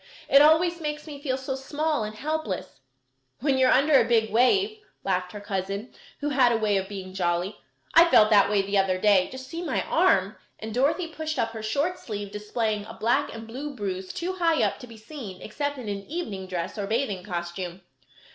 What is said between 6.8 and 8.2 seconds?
being jolly. "I